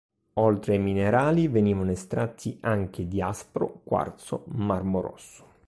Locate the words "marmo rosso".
4.47-5.45